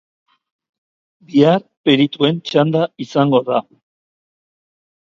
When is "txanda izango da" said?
2.51-3.63